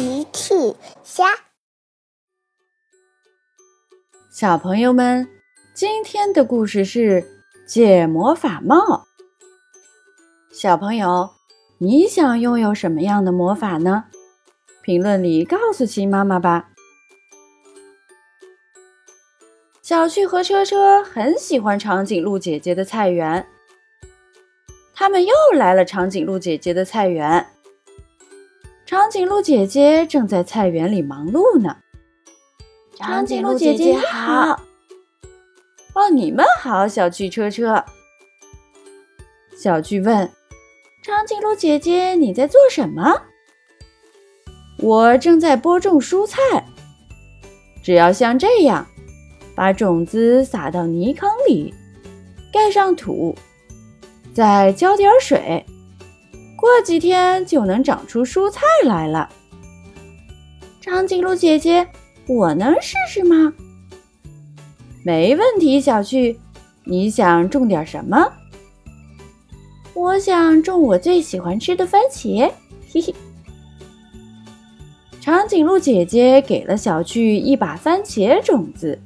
[0.00, 0.54] 奇趣
[1.04, 1.26] 虾，
[4.32, 5.28] 小朋友们，
[5.74, 7.22] 今天的故事是
[7.66, 9.04] 借魔法帽。
[10.50, 11.32] 小朋友，
[11.76, 14.06] 你想拥有什么样的魔法呢？
[14.80, 16.70] 评论里告诉奇妈妈吧。
[19.82, 23.46] 小趣和车车很喜欢长颈鹿姐姐的菜园，
[24.94, 27.46] 他们又来了长颈鹿姐姐的菜园。
[28.90, 31.76] 长颈鹿姐姐正在菜园里忙碌呢。
[32.96, 34.60] 长颈鹿姐姐好。
[35.94, 37.84] 哦，你们好，小趣车车。
[39.56, 40.28] 小趣问
[41.04, 43.22] ：“长颈鹿姐姐，你在做什么？”
[44.82, 46.40] 我正在播种蔬菜。
[47.84, 48.84] 只要像这样，
[49.54, 51.72] 把种子撒到泥坑里，
[52.52, 53.36] 盖上土，
[54.34, 55.64] 再浇点水。
[56.60, 59.30] 过几天就能长出蔬菜来了。
[60.78, 61.88] 长颈鹿姐姐，
[62.26, 63.50] 我能试试吗？
[65.02, 66.38] 没问题，小趣。
[66.84, 68.30] 你想种点什么？
[69.94, 72.52] 我想种我最喜欢吃的番茄。
[72.92, 73.14] 嘿嘿。
[75.18, 78.98] 长颈鹿姐姐给了小趣一把番茄种子。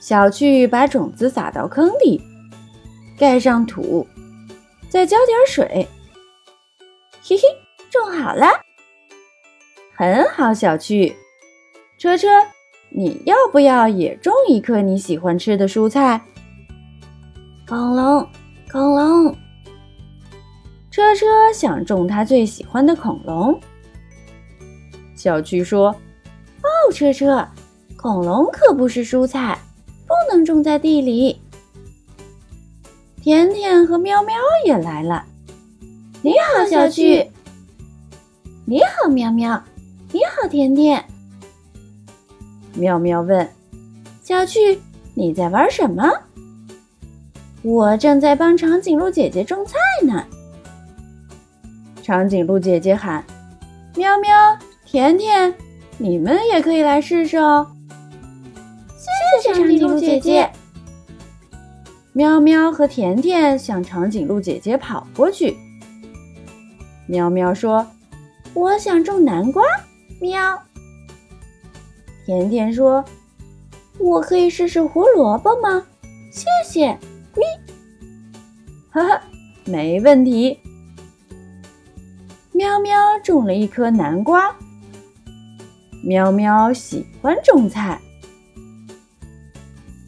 [0.00, 2.18] 小趣把种子撒到坑里，
[3.18, 4.06] 盖上土，
[4.88, 5.86] 再浇点水。
[7.28, 7.42] 嘿嘿，
[7.90, 8.46] 种好了，
[9.94, 11.14] 很好，小趣。
[11.98, 12.26] 车车，
[12.88, 16.22] 你要不要也种一颗你喜欢吃的蔬菜？
[17.68, 18.26] 恐龙，
[18.72, 19.36] 恐龙。
[20.90, 23.60] 车车想种他最喜欢的恐龙。
[25.14, 25.88] 小趣说
[26.64, 27.46] ：“哦，车车，
[27.98, 29.58] 恐龙可不是蔬菜，
[30.06, 31.42] 不能种在地里。”
[33.20, 34.34] 甜甜和喵喵
[34.64, 35.26] 也来了。
[36.20, 37.30] 你好，小趣。
[38.64, 39.62] 你好，喵喵。
[40.10, 41.04] 你好，甜甜。
[42.74, 43.48] 喵喵问
[44.24, 44.80] ：“小趣，
[45.14, 46.12] 你在玩什么？”
[47.62, 50.24] 我正在帮长颈鹿姐姐种菜呢。
[52.02, 53.24] 长颈鹿姐姐喊
[53.94, 55.54] ：“喵喵，甜甜，
[55.98, 57.64] 你们也可以来试试哦。”
[58.98, 59.08] 谢
[59.40, 60.50] 谢长颈鹿姐姐。
[62.12, 65.56] 喵喵和甜甜向长颈鹿姐姐跑过去。
[67.08, 67.84] 喵喵说
[68.52, 69.64] ：“我想种南瓜。”
[70.20, 70.62] 喵。
[72.26, 73.02] 甜甜说
[73.98, 75.82] ：“我可以试试胡萝卜吗？”
[76.30, 76.88] 谢谢。
[77.34, 77.42] 咪。
[78.90, 79.20] 哈哈，
[79.64, 80.58] 没问题。
[82.52, 84.54] 喵喵种了一颗南瓜。
[86.04, 87.98] 喵喵喜欢种菜。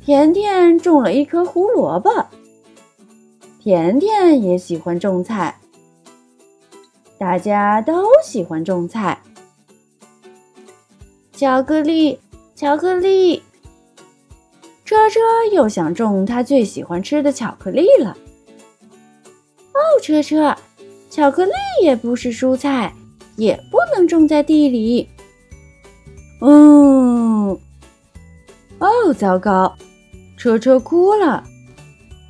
[0.04, 2.10] 甜甜种了一颗胡萝卜。
[3.58, 5.56] 甜甜也喜欢种菜。
[7.20, 9.20] 大家都喜欢种菜。
[11.34, 12.18] 巧克力，
[12.56, 13.42] 巧克力。
[14.86, 15.20] 车车
[15.52, 18.16] 又想种他最喜欢吃的巧克力了。
[19.74, 20.56] 哦，车车，
[21.10, 22.90] 巧克力也不是蔬菜，
[23.36, 25.06] 也不能种在地里。
[26.40, 27.50] 嗯。
[28.78, 29.76] 哦，糟糕，
[30.38, 31.44] 车车哭了。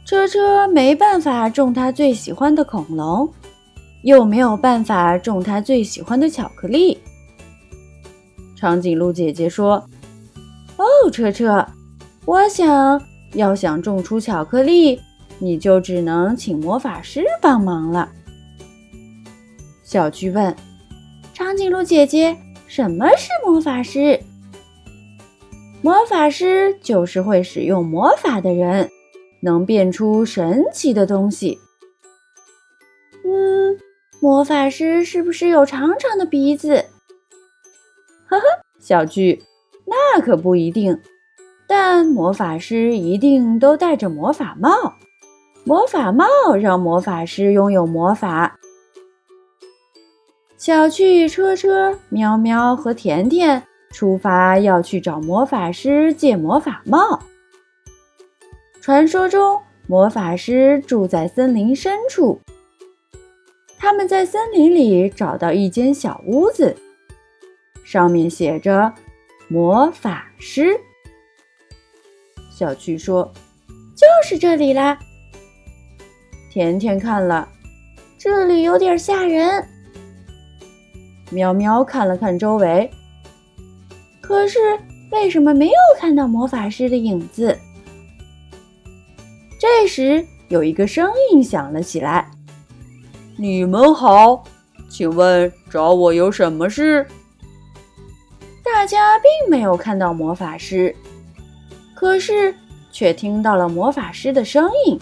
[0.05, 3.33] 车车没办法种他最喜欢的恐龙。
[4.03, 6.99] 又没有办法种他最喜欢的巧克力。
[8.57, 9.85] 长颈鹿姐姐说
[10.77, 11.67] ：“哦，车车，
[12.25, 13.01] 我想
[13.35, 15.01] 要想种出巧克力，
[15.39, 18.11] 你就只能请魔法师帮忙了。”
[19.83, 20.55] 小趣问
[21.35, 22.37] ：“长颈鹿姐姐，
[22.67, 24.21] 什么是魔法师？”
[25.83, 28.91] 魔法师就是会使用魔法的人，
[29.41, 31.59] 能变出神奇的东西。
[34.23, 36.85] 魔法师是不是有长长的鼻子？
[38.29, 38.45] 呵呵，
[38.79, 39.43] 小巨，
[39.87, 41.01] 那可不一定。
[41.67, 44.69] 但魔法师一定都戴着魔法帽，
[45.65, 46.27] 魔法帽
[46.61, 48.59] 让魔法师拥有魔法。
[50.59, 57.21] 小趣、车车、喵喵和甜甜出发要去找魔法师借魔法帽。
[58.83, 62.39] 传说中，魔法师住在森林深处。
[63.91, 66.77] 他们在森林里找到一间小屋子，
[67.83, 68.95] 上面写着
[69.51, 70.79] “魔法师”。
[72.57, 73.33] 小趣说
[73.99, 74.97] ：“就是这里啦。”
[76.53, 77.49] 甜甜看了，
[78.17, 79.67] 这里有点吓人。
[81.33, 82.89] 喵喵看了看周围，
[84.21, 84.61] 可是
[85.11, 87.59] 为什么没有看到魔法师的影子？
[89.59, 92.31] 这时，有一个声音响了起来。
[93.41, 94.45] 你们好，
[94.91, 97.07] 请问找我有什么事？
[98.63, 100.95] 大家并没有看到魔法师，
[101.95, 102.55] 可是
[102.93, 105.01] 却听到了魔法师的声音。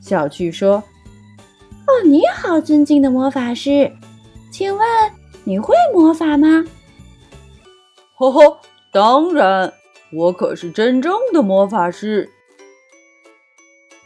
[0.00, 0.82] 小趣说
[1.86, 3.92] ：“哦，你好，尊敬的魔法师，
[4.50, 4.88] 请问
[5.44, 6.64] 你会魔法吗
[8.16, 8.58] ？”“呵呵，
[8.90, 9.70] 当然，
[10.14, 12.30] 我可是真正的魔法师。”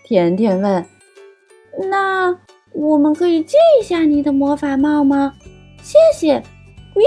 [0.02, 0.84] 甜甜问
[1.90, 2.36] ：“那
[2.72, 5.34] 我们可以借一下你的魔法帽吗？
[5.82, 6.42] 谢谢。
[6.94, 7.02] ”“喂。”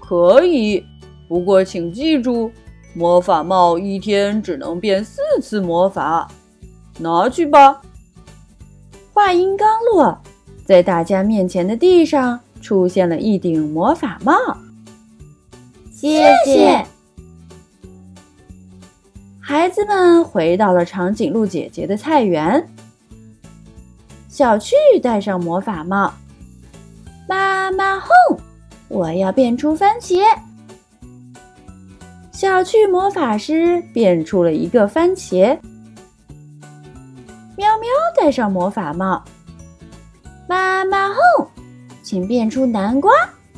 [0.00, 0.84] 可以，
[1.28, 2.50] 不过请记住，
[2.94, 6.28] 魔法帽一天只能变四次魔法。
[6.98, 7.80] 拿去吧。
[9.14, 10.20] 话音刚落，
[10.64, 14.34] 在大家面前的地上出现了一顶魔法帽。
[15.92, 16.84] 谢谢。
[19.40, 22.68] 孩子们回到了长颈鹿姐姐的菜园。
[24.30, 26.14] 小趣戴上魔法帽，
[27.28, 28.08] 妈妈哄。
[28.86, 30.22] 我要变出番茄。
[32.30, 35.58] 小趣魔法师变出了一个番茄。
[37.56, 39.20] 喵喵戴上魔法帽。
[40.48, 41.48] 妈妈哄，
[42.00, 43.12] 请变出南瓜。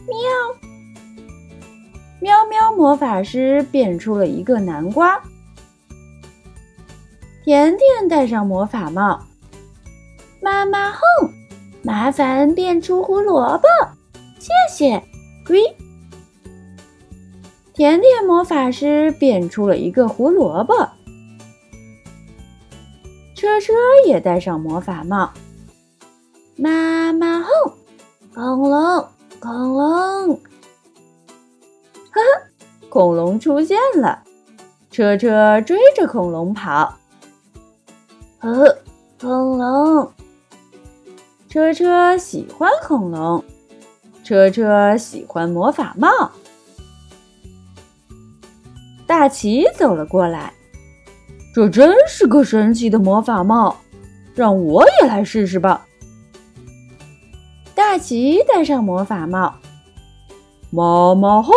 [0.07, 0.17] 喵。
[2.19, 5.21] 喵喵魔法师变出了一个南瓜。
[7.45, 9.23] 甜甜戴上魔法帽。
[10.43, 11.01] 妈妈哄，
[11.85, 13.69] 麻烦变出胡萝卜。
[14.41, 15.01] 谢谢。
[15.47, 15.73] Green，
[17.73, 20.75] 甜甜魔法师变出了一个胡萝卜。
[23.37, 23.73] 车车
[24.05, 25.31] 也戴上魔法帽。
[26.57, 27.73] 妈妈哄，
[28.35, 29.07] 恐龙，
[29.39, 30.29] 恐龙，
[32.11, 32.21] 呵呵，
[32.89, 34.25] 恐龙出现了。
[34.91, 36.95] 车车追着恐龙跑。
[38.41, 38.77] 呵，
[39.21, 40.13] 恐龙，
[41.53, 43.45] 车车喜欢恐龙。
[44.25, 46.09] 车车喜欢魔法帽。
[49.07, 50.55] 大奇走了过来，
[51.55, 53.77] 这真是个神奇的魔法帽，
[54.35, 55.87] 让我也来试试吧。
[57.75, 59.55] 大奇戴上魔法帽，
[60.71, 61.53] 妈妈哄，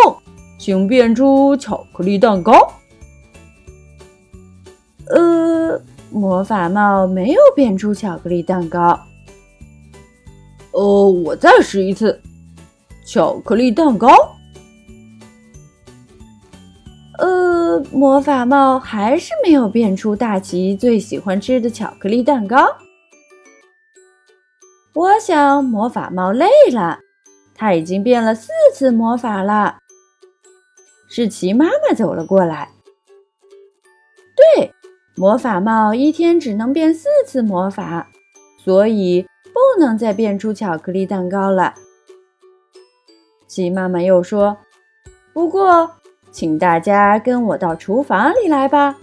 [0.59, 2.73] 请变出巧克力蛋糕。
[5.07, 5.81] 呃，
[6.11, 8.99] 魔法帽没有变出巧克力蛋糕。
[10.75, 12.21] 哦，我再试一次。
[13.07, 14.09] 巧克力蛋糕。
[17.17, 22.75] 呃，魔法帽还是没有变出大奇最喜欢吃的巧克力蛋糕。
[24.93, 26.99] 我想魔法帽累了，
[27.53, 29.77] 他已经变了四次魔法了。
[31.07, 32.69] 是奇妈妈走了过来。
[34.35, 34.73] 对，
[35.15, 38.09] 魔法帽一天只能变四次魔法，
[38.61, 39.25] 所以
[39.55, 41.73] 不能再变出巧克力蛋糕了。
[43.47, 44.57] 鸡妈妈又说
[45.31, 45.89] ：“不过，
[46.29, 48.97] 请大家跟我到厨房里来吧。”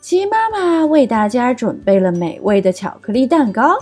[0.00, 3.76] 鸡妈妈为大家准备了美味的巧克力蛋糕，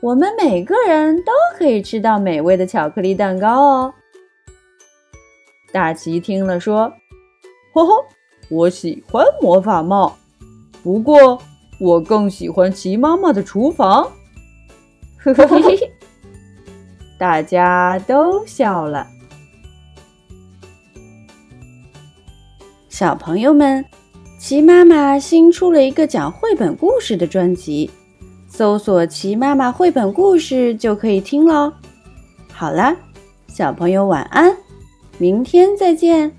[0.00, 3.94] 我们每个人都可以吃到美味的巧克力蛋糕哦。
[5.72, 6.92] 大奇听了说
[7.72, 8.04] ：“吼吼，
[8.48, 10.16] 我喜欢魔法帽，
[10.82, 11.40] 不过
[11.78, 14.10] 我更喜欢齐妈妈的厨房。”
[15.18, 15.60] 呵呵呵。
[17.18, 19.06] 大家都笑了。
[22.88, 23.84] 小朋友们，
[24.38, 27.90] 齐妈妈新出了一个讲绘本故事的专辑，
[28.46, 31.72] 搜索“齐妈妈绘本故事”就可以听喽。
[32.52, 32.94] 好了，
[33.48, 34.54] 小朋友晚安，
[35.18, 36.30] 明天再见。